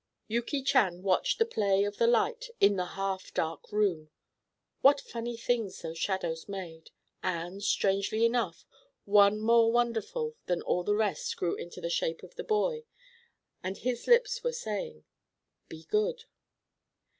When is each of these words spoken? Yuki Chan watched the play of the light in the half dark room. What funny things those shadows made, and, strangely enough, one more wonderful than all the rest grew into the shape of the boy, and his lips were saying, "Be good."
Yuki 0.27 0.63
Chan 0.63 1.03
watched 1.03 1.37
the 1.37 1.45
play 1.45 1.83
of 1.83 1.97
the 1.99 2.07
light 2.07 2.49
in 2.59 2.75
the 2.75 2.85
half 2.97 3.31
dark 3.35 3.71
room. 3.71 4.09
What 4.81 4.99
funny 4.99 5.37
things 5.37 5.83
those 5.83 5.99
shadows 5.99 6.49
made, 6.49 6.89
and, 7.21 7.63
strangely 7.63 8.25
enough, 8.25 8.65
one 9.05 9.39
more 9.39 9.71
wonderful 9.71 10.35
than 10.47 10.63
all 10.63 10.83
the 10.83 10.95
rest 10.95 11.37
grew 11.37 11.53
into 11.53 11.79
the 11.81 11.89
shape 11.91 12.23
of 12.23 12.33
the 12.33 12.43
boy, 12.43 12.85
and 13.63 13.77
his 13.77 14.07
lips 14.07 14.43
were 14.43 14.53
saying, 14.53 15.05
"Be 15.69 15.83
good." 15.83 16.23